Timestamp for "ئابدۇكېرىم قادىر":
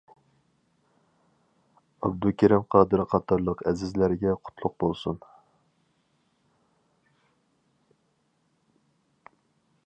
2.07-3.03